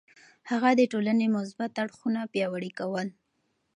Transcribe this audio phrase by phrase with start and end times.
[0.49, 3.07] هغه د ټولنې مثبت اړخونه پياوړي کول.